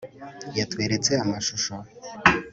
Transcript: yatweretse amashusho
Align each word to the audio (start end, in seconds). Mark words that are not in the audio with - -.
yatweretse 0.57 1.11
amashusho 1.23 1.73